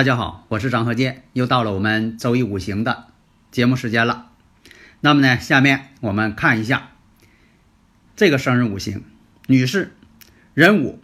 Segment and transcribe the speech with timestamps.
[0.00, 3.08] 大家好，我是张和建，又到了我们周易五行的
[3.50, 4.30] 节目时间了。
[5.00, 6.92] 那么呢，下面我们看一下
[8.16, 9.04] 这个生日五行：
[9.46, 9.92] 女士，
[10.54, 11.02] 壬午、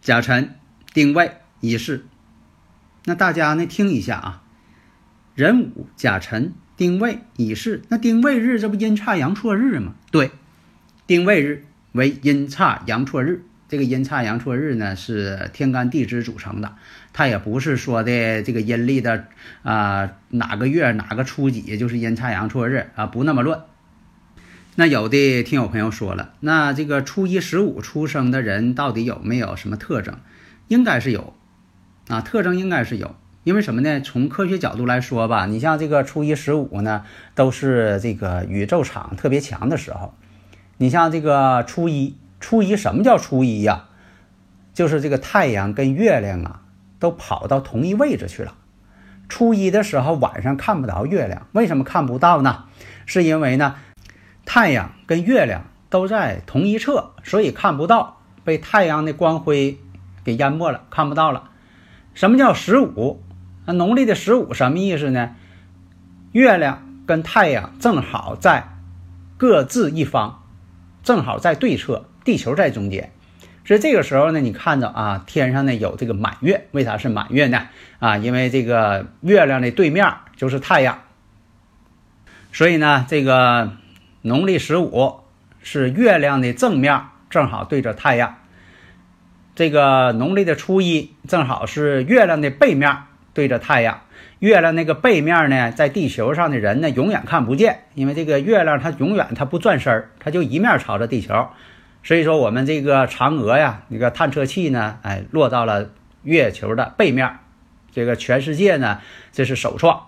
[0.00, 0.54] 甲辰、
[0.94, 2.06] 丁未、乙巳。
[3.04, 4.42] 那大家呢听一下啊，
[5.34, 7.82] 壬午、甲辰、丁未、乙巳。
[7.90, 9.92] 那丁未日这不阴差阳错日吗？
[10.10, 10.30] 对，
[11.06, 13.44] 丁未日为阴差阳错日。
[13.68, 16.76] 这个阴差阳错日呢，是天干地支组成的，
[17.12, 19.26] 它也不是说的这个阴历的
[19.62, 23.64] 啊哪个月哪个初几就是阴差阳错日啊，不那么乱。
[24.76, 30.16] 那有的听友朋友说了，那这个初一十五出生的人到底有没有什么特征？
[30.68, 31.34] 应该是有
[32.08, 34.00] 啊，特征应该是有，因为什么呢？
[34.00, 40.14] 从科学角度来说吧，你像这个初一十五呢，都是这个宇宙场特别强的时候，
[40.78, 42.16] 你像这个初一。
[42.40, 43.84] 初一什么叫初一呀？
[44.74, 46.62] 就是这个太阳跟月亮啊
[47.00, 48.54] 都跑到同一位置去了。
[49.28, 52.64] 初一的时候晚上看不着月亮，为什么看不到呢？
[53.04, 53.74] 是因为呢
[54.46, 59.78] 太阳跟月亮都在同一侧，所以看不到，被太阳的光辉
[60.24, 61.50] 给淹没了，看不到了。
[62.14, 63.22] 什么叫十五？
[63.66, 65.34] 那农历的十五什么意思呢？
[66.32, 68.68] 月亮跟太阳正好在
[69.36, 70.42] 各自一方，
[71.02, 72.07] 正好在对侧。
[72.28, 73.10] 地球在中间，
[73.64, 77.68] 所以这个时候呢，你看着啊，天上呢有这个满月，为啥是满月呢？
[78.00, 80.98] 啊，因为这个月亮的对面就是太阳，
[82.52, 83.72] 所以呢，这个
[84.20, 85.20] 农历十五
[85.62, 87.00] 是月亮的正面，
[87.30, 88.34] 正好对着太阳；
[89.54, 92.94] 这个农历的初一正好是月亮的背面
[93.32, 94.02] 对着太阳。
[94.38, 101.48] 月亮那个背面呢，在地球上的人呢永远看不见，因为这个月亮它永远它不转身，它就一面朝着地球。
[102.02, 105.90] 所以说，我们这个嫦娥呀，那个探测器呢，哎，落到了
[106.22, 107.38] 月球的背面，
[107.92, 109.00] 这个全世界呢，
[109.32, 110.04] 这是首创。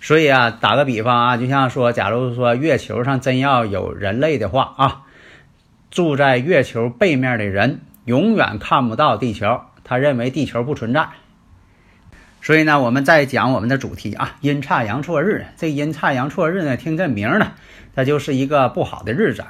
[0.00, 5.02] 所以啊，打个比方啊，就像说，假如说月球上真要有人类的话啊，
[5.90, 11.08] 住在月球背面的人永远看不到地球，他认为地球不存在。
[12.40, 15.46] 所以呢，我们再讲我们的主题啊，阴差阳错日。
[15.56, 17.52] 这阴差阳错日呢，听这名呢，
[17.94, 19.44] 它就是一个不好的日子。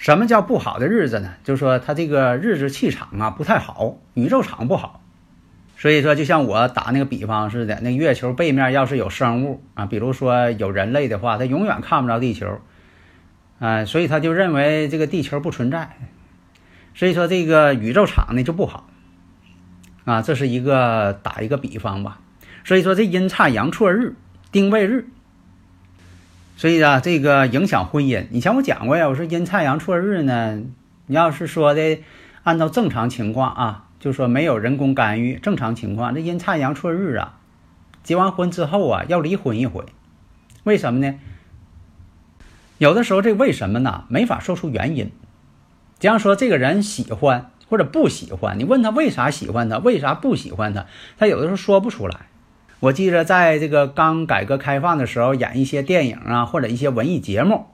[0.00, 1.34] 什么叫不好的日子呢？
[1.44, 5.02] 就是说他这个日子气场啊不太好，宇宙场不好。
[5.76, 12.60] 所以说，就像我打那个比方似的，那月球背面要是有生物啊，比如说有人类的话，他永远看不着地球，
[13.58, 15.90] 啊，所以他就认为这个地球不存在。
[16.94, 18.88] 所以说这个宇宙场呢就不好，
[20.06, 22.20] 啊，这是一个打一个比方吧。
[22.64, 24.14] 所以说这阴差阳错日，
[24.50, 25.10] 丁未日。
[26.60, 28.26] 所以啊，这个影响婚姻。
[28.30, 30.60] 以前我讲过呀，我说阴差阳错日呢，
[31.06, 32.00] 你要是说的
[32.42, 37.38] 按照正常情况啊，就说没有人工干预，正常情况，这阴差阳错日啊，
[38.02, 39.86] 结完婚之后啊，要离婚一回。
[40.64, 41.14] 为什么呢？
[42.76, 44.04] 有的时候这为什么呢？
[44.08, 45.10] 没法说出原因。
[45.98, 50.84] 这样说，这个人喜欢或者不喜欢，你问他为啥喜欢他，为啥不喜欢他，
[51.18, 52.26] 他有的时候说不出来。
[52.80, 57.66] 我记着，在这个刚改革开放的时候，演一些电影啊，或者一些文艺节目，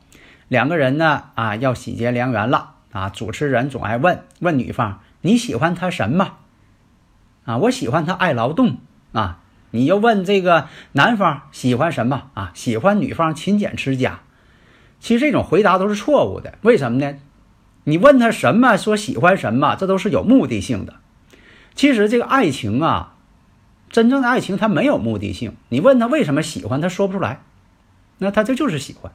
[0.48, 6.32] 两个人呢啊要喜结良缘了啊，主持人总爱问问女方你喜欢他什么
[7.44, 7.58] 啊？
[7.58, 8.78] 我喜欢他爱劳动
[9.12, 9.38] 啊。
[9.70, 12.50] 你又问这个男方喜欢什么啊？
[12.54, 14.18] 喜欢女方勤俭持家。
[14.98, 17.14] 其实这种回答都是错误的，为什么呢？
[17.84, 20.94] 你问他什么，说喜欢什么，这都是有目的性的。
[21.76, 23.12] 其实这个爱情啊。
[23.90, 25.54] 真正的爱情，它没有目的性。
[25.68, 27.40] 你问他为什么喜欢，他说不出来，
[28.18, 29.12] 那他这就是喜欢。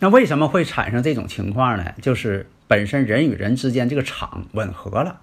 [0.00, 1.92] 那为什么会产生这种情况呢？
[2.00, 5.20] 就是本身人与人之间这个场吻合了。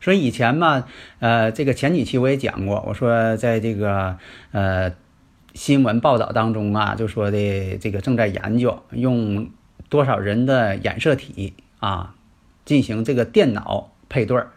[0.00, 0.86] 所以以前嘛，
[1.18, 4.16] 呃，这个前几期我也讲过，我说在这个
[4.52, 4.92] 呃
[5.54, 9.50] 新闻报道当中啊，就说的这个正在研究用
[9.88, 12.14] 多少人的染色体啊
[12.64, 14.52] 进行这个电脑配对儿。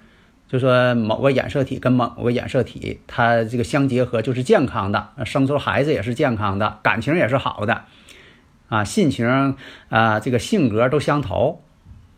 [0.48, 7.86] 就说某个染色体跟某个染色体，它这个相结合就是健康的，生出孩子也是健康的，感情也是好的，
[8.70, 9.56] 啊，性情
[9.90, 11.64] 啊，这个性格都相投，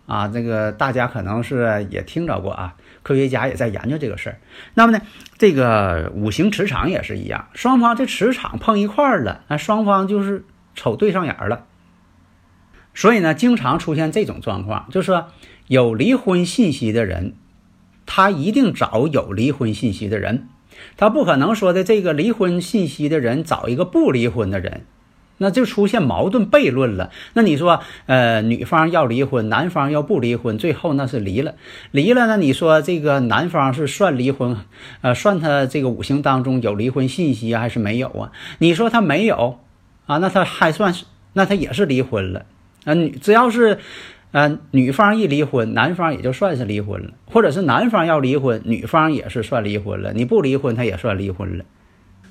[0.06, 4.40] 啊，这个大家可能是也听着过啊，科学家也在研究这个事儿。
[4.74, 5.02] 那么呢，
[5.38, 10.44] 这个五行磁场也是一样，双方这磁场碰一块儿了，那双方就是
[10.74, 11.64] 瞅对上眼儿了。
[12.94, 15.30] 所以呢，经常出现这种状况，就是说
[15.68, 17.34] 有离婚信息的人，
[18.06, 20.48] 他一定找有离婚信息的人，
[20.98, 24.82] 他不可能说的这个离婚信息的人找一个不离婚的人，
[25.38, 27.12] 那就出现矛盾悖论了。
[27.34, 31.56] 那你说，呃，女方要离婚，男方要不离婚，最后那是离了，
[31.92, 32.38] 离了呢？
[32.38, 34.56] 你说这个男方是算离婚，
[35.02, 38.32] 呃，算他这个五行当中有离婚信息还是没有啊？
[38.60, 39.60] 你说他没有
[40.06, 42.46] 啊，那他还算是，那他也是离婚了。
[42.86, 43.80] 啊，女只要是，
[44.36, 50.12] 呃，女方一离婚，男方也就算是离婚了；或者是男方要离婚，女方也是算离婚了。
[50.12, 51.64] 你不离婚，他也算离婚了。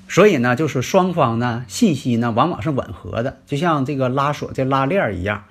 [0.07, 5.45] 所以呢，就是双方呢信息呢往往是吻合的，就像这个拉锁这拉链一样，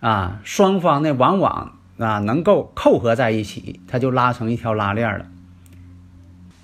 [0.00, 5.26] 啊，双方呢往往啊能够扣合在一起，它就拉成一条拉链了。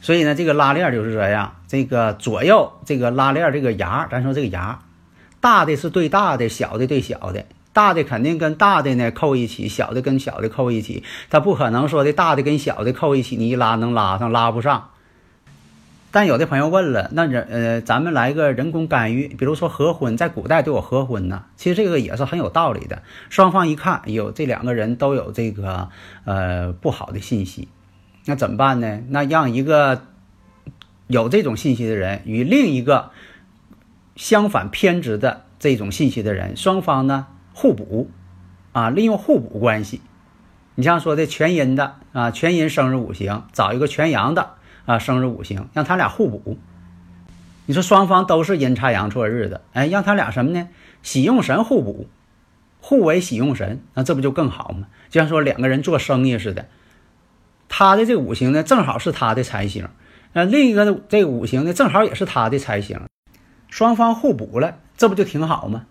[0.01, 4.81] 所以呢，这个拉链就是这样，这个左右这个拉链这个牙，咱说这个牙，
[5.41, 7.45] 大的是对大的，小的对小的。
[7.79, 14.91] 大的肯定跟大的呢扣一起，小的跟小的扣一起，他不可能说的大的跟小的扣一起，你一拉能拉上，拉不上。
[16.11, 23.03] 但有的朋友问了，那人呃，咱们来个人工干预，比如说合婚，在古代都有合婚呢，其实这个也是很有道理的。
[23.31, 25.89] 双方一看，有这两个人都有这个
[26.25, 27.69] 呃不好的信息，
[28.25, 29.03] 那怎么办呢？
[29.09, 30.03] 那让一个
[31.07, 33.11] 有这种信息的人与另一个
[34.17, 37.29] 相反偏执的这种信息的人，双方呢？
[37.61, 38.09] 互补，
[38.71, 40.01] 啊，利用互补关系。
[40.77, 44.51] 你像说的全阴的啊，全阴生日五行，找一个全阳的
[44.87, 46.57] 啊，生日五行，让他俩互补。
[47.67, 50.69] 你说双方都是阴差阳错日的，哎，让他俩什么呢？
[51.03, 52.07] 喜用神互补，
[52.81, 54.87] 互为喜用神，那这不就更好吗？
[55.11, 56.69] 就像说两个人做生意似的，
[57.69, 59.89] 他的这个五行呢，正好是他的财星，
[60.33, 63.01] 那另一个这个五行呢，正好也是他的财星，
[63.67, 65.87] 双方互补了，这不就挺好吗？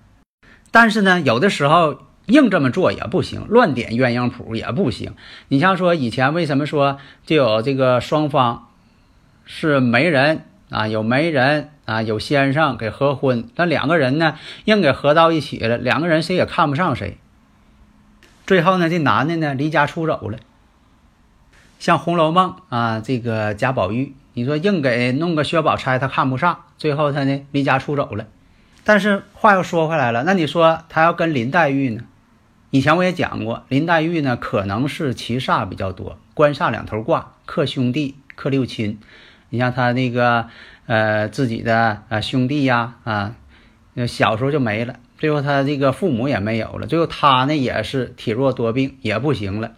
[0.71, 5.13] 但是呢，有的时候硬这么做也不行，乱点鸳鸯谱也不行。
[5.47, 8.67] 你像说以前为什么说就有这个双方
[9.45, 14.35] 是媒人啊，有媒人啊，有先生给合婚，但两个人呢
[14.65, 17.17] 硬给合到一起了，两个人谁也看不上谁。
[18.45, 20.37] 最后呢，这男的呢离家出走了。
[21.79, 28.25] 像《红楼梦》啊，这个贾宝玉，你说硬给弄个薛宝钗，他看不上，最后他呢离家出走了。
[28.87, 32.03] 但是话又说回来了，那你说他要跟林黛玉呢？
[32.69, 38.97] 以前我也讲过，林黛玉呢可能是七煞比较多，官煞两头挂，克兄弟，克六亲。
[39.49, 40.47] 你像他那个
[40.85, 43.35] 呃自己的呃兄弟呀啊，
[44.07, 49.73] 小时候就没了，最后他这个父母也没有了，最后他呢也是体弱多病，也不行了。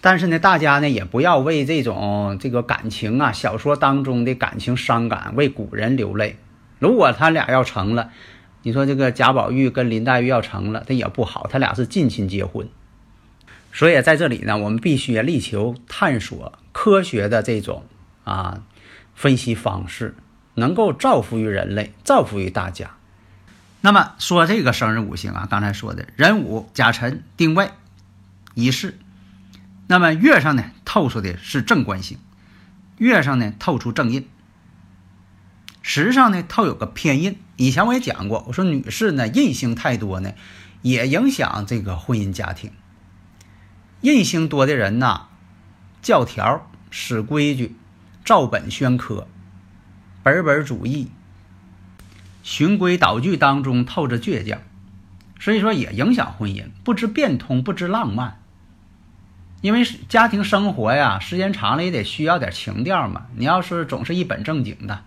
[0.00, 6.38] 但是呢，大家呢也不要为这种这个感情啊，小说当中的感情伤感，为古人流泪。
[6.82, 8.10] 如果他俩要成了，
[8.64, 11.46] 你说这个贾宝玉跟林黛玉要成了，他也不好。
[11.48, 12.68] 他俩是近亲结婚，
[13.72, 17.84] 所以在这里呢，我们必须力求探索科学的这种
[18.24, 18.64] 啊
[19.14, 20.16] 分析方式，
[20.54, 22.90] 能够造福于人类，造福于大家。
[23.80, 27.70] 那么说这个生日五行啊，刚才说的壬午、甲辰、丁未、
[28.54, 28.94] 乙巳，
[29.86, 32.18] 那么月上呢透出的是正官星，
[32.98, 34.26] 月上呢透出正印。
[35.82, 37.38] 时上呢，透有个偏印。
[37.56, 40.32] 以前我也讲过，我说女士呢，印星太多呢，
[40.80, 42.70] 也影响这个婚姻家庭。
[44.00, 45.26] 印星多的人呐，
[46.00, 47.76] 教条、使规矩、
[48.24, 49.26] 照本宣科、
[50.22, 51.10] 本本主义、
[52.42, 54.60] 循规蹈矩当中透着倔强，
[55.38, 58.40] 所以说也影响婚姻，不知变通，不知浪漫。
[59.60, 63.26] 因为家庭生活呀，时间长了也得需要点情调嘛。
[63.36, 65.04] 你要是总是一本正经的。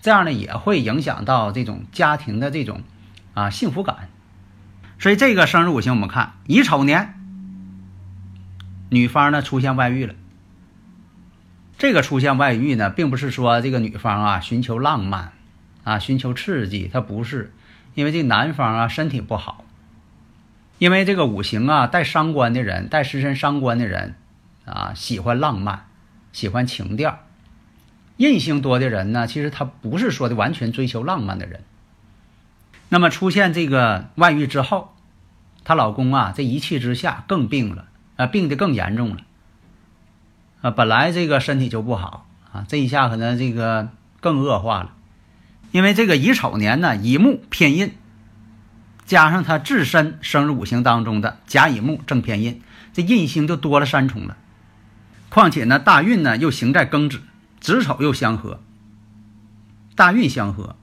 [0.00, 2.82] 这样呢也会影响到这种家庭的这种
[3.34, 4.08] 啊幸福感，
[4.98, 7.14] 所以这个生日五行我们看乙丑年，
[8.90, 10.14] 女方呢出现外遇了。
[11.78, 15.32] 这个出现外遇呢，并不是说这个女方啊寻求浪漫
[15.84, 17.52] 啊寻求刺激，她不是，
[17.94, 19.64] 因为这男方啊身体不好，
[20.78, 24.16] 因为这个五行啊带伤官的人，带食神伤官的人
[24.64, 25.86] 啊喜欢浪漫，
[26.32, 27.20] 喜欢情调。
[28.18, 31.64] 印星多的人呢，其实他不是说的完全追求浪漫的人。
[32.90, 34.94] 那么出现这个外遇之后，
[35.64, 39.18] 她老公啊，这一气之下更病了，啊，病得更严重了。
[40.62, 44.94] 啊，本来这个身体就不好啊，这一下可能这个更恶化了，
[45.70, 47.92] 因为这个乙丑年呢，乙木偏印，
[49.04, 52.60] 加上他自身生日五行当中的甲乙木正偏印，
[52.92, 54.36] 这印星就多了三重了。
[55.28, 57.20] 况且呢，大运呢又行在庚子，
[57.60, 58.60] 子丑又相合，
[59.94, 60.76] 大运相合，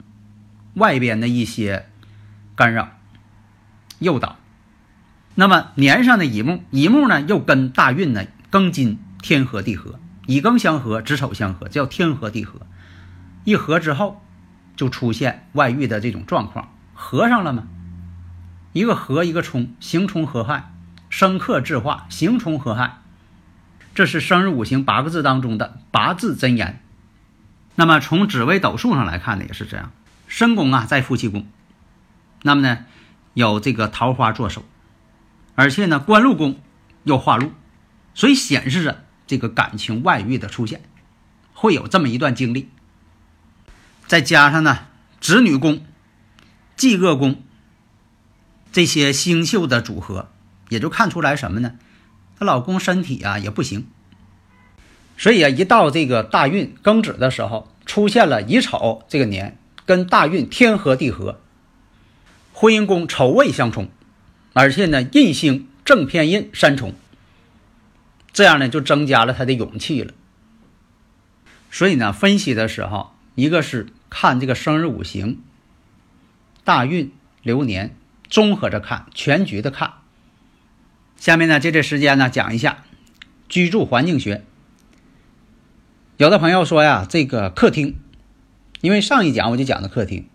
[0.76, 1.90] 外边的一些
[2.56, 2.90] 干扰、
[4.00, 4.38] 诱导。
[5.36, 9.00] 那么年上的乙木，乙木呢又跟大运呢庚金。
[9.22, 12.62] 天合地合，乙庚相合，子丑相合，叫天合地合。
[13.44, 14.22] 一合之后，
[14.76, 17.64] 就出现外遇的这种状况，合上了吗？
[18.74, 20.72] 一个合，一个冲，刑冲合害，
[21.10, 23.02] 生克制化，刑冲合害。
[23.96, 26.84] 这是生日五行八个字当中的八字真言。
[27.74, 29.92] 那么从紫微斗数上来看呢，也是这样。
[30.28, 31.48] 申宫啊在夫妻宫，
[32.44, 32.86] 那么呢
[33.34, 34.64] 有这个桃花坐守，
[35.56, 36.60] 而且呢官禄宫
[37.06, 37.52] 又化禄，
[38.14, 39.02] 所以显示着。
[39.28, 40.84] 这个感情外遇的出现，
[41.56, 42.70] 会有这么一段经历。
[44.06, 44.86] 再加上呢，
[45.20, 45.84] 子女宫、
[46.78, 47.42] 忌恶宫
[48.72, 50.30] 这些星宿的组合，
[50.70, 51.74] 也就看出来什么呢？
[52.38, 53.88] 她老公身体啊也不行。
[55.18, 61.40] 所以啊，一到这个大运庚子的时候，出现了乙丑这个年跟大运天合地合，
[62.52, 63.88] 婚姻宫丑未相冲，
[64.54, 66.94] 而且呢印星正偏印三重。
[68.34, 70.14] 这样呢，就增加了他的勇气了。
[71.72, 75.42] 所以呢，分析的时候，一个是看这个生日五行、
[76.66, 77.96] 大运流年，
[78.30, 79.94] 综合着看，全局的看。
[81.18, 82.84] 下面呢，借这时间呢，讲一下
[83.50, 84.44] 居住环境学。
[86.18, 87.98] 有的朋友说呀，这个客厅，
[88.82, 90.28] 因为上一讲我就讲的客厅，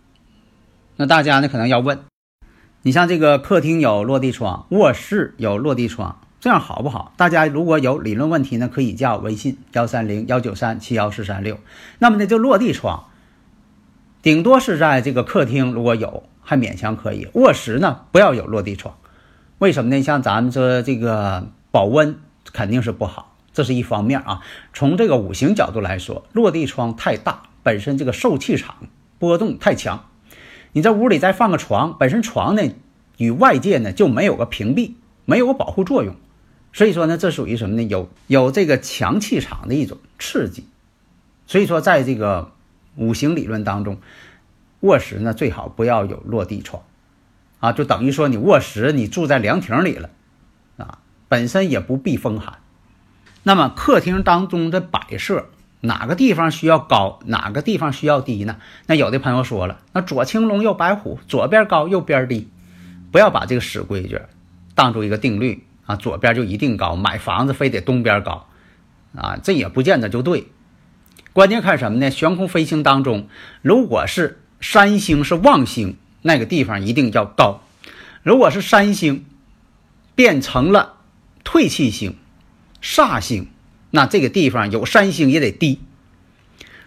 [0.96, 2.00] 那大家呢可能要问，
[2.82, 6.20] 你像这个客厅有落地窗，卧室有落地窗。
[6.40, 7.12] 这样好不好？
[7.18, 11.60] 大家如果有理论问题呢，可以加我微信幺三零幺九三七幺四三六。
[11.98, 13.08] 那么呢，就落地窗，
[14.22, 17.28] 顶多是在这个客厅如果有还勉强可以。
[17.34, 18.96] 卧室呢，不要有落地窗。
[19.60, 20.02] 为什么呢？
[20.02, 22.18] 像咱们说这个保温
[22.50, 24.40] 肯定是不好，这是一方面啊。
[24.72, 28.76] 从这个五行角度来说，落地窗太大，本身这个受气场
[29.18, 30.06] 波动太强。
[30.72, 32.62] 你在屋里再放个床，本身床呢
[33.18, 34.94] 与外界呢就没有个屏蔽，
[35.26, 36.16] 没有个保护作用。
[36.72, 37.82] 所以说呢，这属于什么呢？
[37.82, 40.64] 有有这个强气场的一种刺激。
[41.46, 42.52] 所以说，在这个
[42.96, 43.98] 五行理论当中，
[44.80, 46.82] 卧室呢最好不要有落地窗，
[47.60, 50.10] 啊，就等于说你卧室你住在凉亭里了，
[50.76, 50.98] 啊，
[51.28, 52.58] 本身也不避风寒。
[53.42, 55.46] 那么客厅当中的摆设，
[55.80, 58.56] 哪个地方需要高，哪个地方需要低呢？
[58.86, 62.48] 那有的朋友说了，那左青龙右白虎，左边高右边低，
[63.12, 64.20] 不要把这个死规矩
[64.74, 65.64] 当做一个定律。
[65.86, 68.46] 啊，左边就一定高，买房子非得东边高，
[69.16, 70.46] 啊，这也不见得就对。
[71.32, 72.12] 关键看什么呢？
[72.12, 73.26] 悬空飞行当中，
[73.60, 77.60] 如果是三星是旺星，那个地方一定要高；
[78.22, 79.24] 如果是三星
[80.14, 80.96] 变成了
[81.44, 82.16] 退气星、
[82.82, 83.48] 煞星，
[83.90, 85.80] 那这个地方有三星也得低。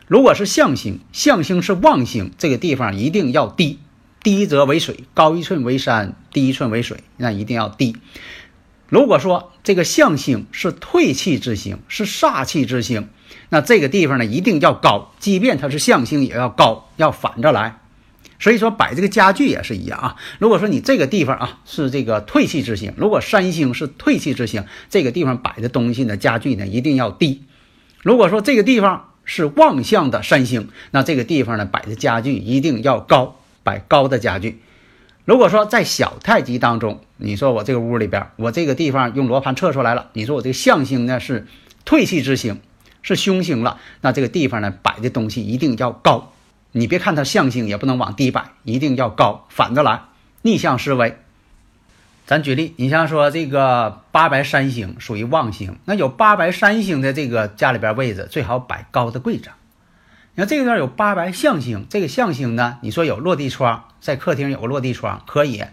[0.08, 3.80] 如果是象星，象星是旺星，这个地方一定要低。
[4.22, 7.98] 低则为水，高一寸为山，低一寸为水，那一定要低。
[8.88, 13.10] 如果说这个象星是退气之星，是煞气之星，
[13.50, 17.82] 那这个地方呢一定要高，即便它是象星也要高，要反着来。
[18.44, 20.18] 所以说摆这个家具也是一样啊。
[20.38, 27.44] 如果说你这个地方啊是这个退气之星，如果三星是退气之星，这个地方摆的东西呢家具呢一定要低。
[28.02, 34.60] 如果说这个地方是旺相的三星，那这个地方呢摆的家具一定要高，摆高的家具。
[35.24, 41.48] 如果说在小太极当中，你说我这个屋里边，我这个地方用罗盘测出来了，你说我这个象星呢是
[41.86, 42.60] 退气之星，
[43.04, 46.33] 是凶星了，那这个地方呢摆的东西一定要高，
[46.74, 50.02] 你别看它象星也不能往低摆，一定要高，反着来，
[50.42, 51.18] 逆向思维。
[52.26, 59.50] 咱举例，你像说这个八白三星属于旺星，那有八白三星的这个家里边位置最好摆高的柜子。
[60.34, 65.64] 你看这个地方有八白象星，这个象星呢，你说有落地窗，在客厅有个落地窗可以。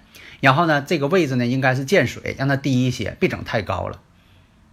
[0.41, 4.01] 然后呢，这个位置呢应该是见水，让它低一些，别整太高了。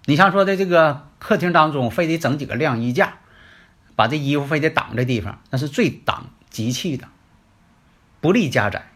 [0.06, 3.18] 你像说的这个客厅当中，非得整几个晾衣架，
[3.98, 7.08] 把这衣服非得挡这地方，那是最挡吉气的，
[8.22, 8.92] 不利家宅。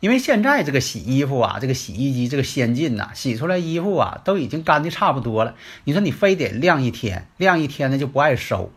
[0.00, 5.54] 因为现在这个洗衣服啊，这个洗衣机这个先进呐，洗出来衣服啊都已经干的差不多了。
[5.84, 8.72] 你说你非得晾一天，晾一天呢就不爱收。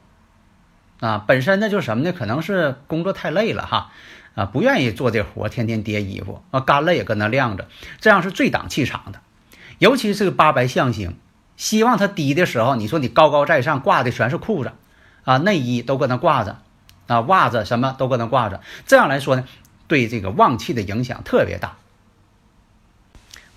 [0.99, 2.11] 啊，本身呢就是什么呢？
[2.11, 3.91] 可能是工作太累了哈，
[4.35, 7.67] 啊，不愿意做这活，天天叠衣服啊，干了也搁那晾着，
[7.99, 9.21] 这样是最挡气场的。
[9.79, 11.15] 尤其是个八白象星，
[11.55, 14.71] 希望它低的时候，你说你高高在上挂的全是裤子，
[15.27, 16.59] 啊，内衣都搁那挂着，
[17.07, 19.43] 啊，袜子什么都搁那挂着，这样来说呢，
[19.89, 21.75] 对这个旺气的影响特别大。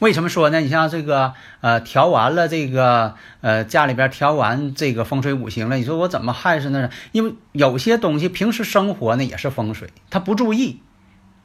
[0.00, 0.58] 为什么说呢？
[0.58, 6.90] 你像这个，呃，调完了这个，呃，家里边调完这个风水五行了，你说我怎么还是那？
[7.12, 10.80] 因为有些东西平时生活呢也是风水，他不注意。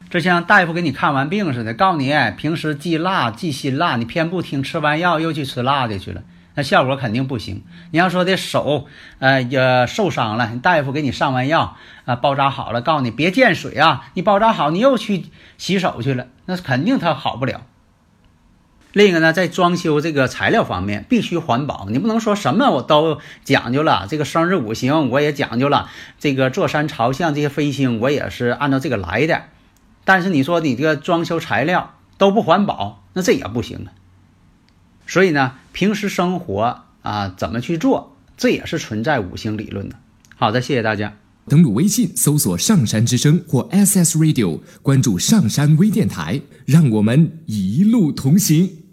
[0.09, 6.23] 就像大夫给你看完病似的，告诉你平时忌辣忌辛辣，你偏不听，吃完药又去吃辣的去了，
[6.55, 7.63] 那效果肯定不行。
[7.91, 8.87] 你要说的手，
[9.19, 15.25] 呃，也受伤了，大夫给你上完药，啊，包扎好了，告诉你别见水啊，你包扎好，你又去
[15.57, 17.61] 洗手去了，那肯定它好不了。
[18.93, 24.07] 另一个呢，在装修这个材料方面必须环保，你不能说什么我都讲究了。
[24.09, 29.43] 这个生日五行我也讲究了，这个坐山朝向这些飞星我也是按照这个来的。
[30.05, 33.91] 但是你说你这个装修材料都不环保，那这也不行啊。
[35.07, 39.95] 所以呢，平时生活啊怎么去做，这也是存在五行理论的。
[40.35, 41.13] 好的，谢谢大家。
[41.47, 48.84] 登录微信搜索“上山之声”或 SS Radio，关注上山微电台，让我们一路同行。